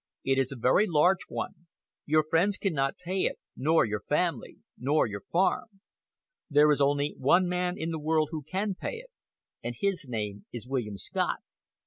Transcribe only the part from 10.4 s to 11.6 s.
is William Scott.